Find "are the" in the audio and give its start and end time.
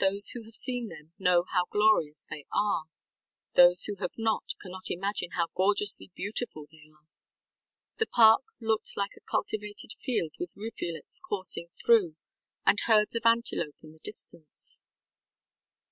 6.88-8.08